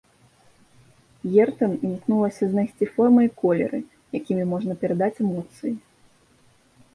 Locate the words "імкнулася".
1.87-2.43